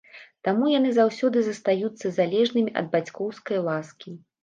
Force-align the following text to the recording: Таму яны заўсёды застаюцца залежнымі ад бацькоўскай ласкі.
Таму 0.47 0.69
яны 0.71 0.93
заўсёды 0.99 1.37
застаюцца 1.49 2.05
залежнымі 2.19 2.77
ад 2.85 2.91
бацькоўскай 2.99 3.67
ласкі. 3.73 4.21